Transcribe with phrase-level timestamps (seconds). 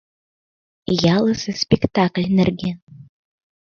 [1.11, 2.77] ЯЛЫСЕ СПЕКТАКЛЬ НЕРГЕН